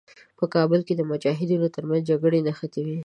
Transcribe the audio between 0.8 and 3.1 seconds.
کې د مجاهدینو تر منځ جګړې نښتې وې.